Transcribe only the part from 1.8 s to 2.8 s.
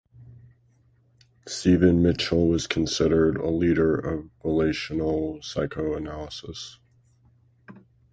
Mitchell was